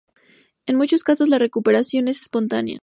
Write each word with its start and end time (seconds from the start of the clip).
En 0.65 0.77
muchos 0.77 1.03
casos 1.03 1.29
la 1.29 1.37
recuperación 1.37 2.07
es 2.07 2.21
espontánea. 2.23 2.79